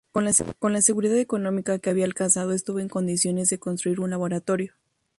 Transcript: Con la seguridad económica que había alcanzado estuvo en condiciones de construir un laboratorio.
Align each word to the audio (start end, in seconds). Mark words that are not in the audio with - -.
Con 0.59 0.73
la 0.73 0.81
seguridad 0.81 1.15
económica 1.19 1.77
que 1.77 1.91
había 1.91 2.05
alcanzado 2.05 2.53
estuvo 2.53 2.79
en 2.79 2.89
condiciones 2.89 3.49
de 3.51 3.59
construir 3.59 3.99
un 3.99 4.09
laboratorio. 4.09 4.73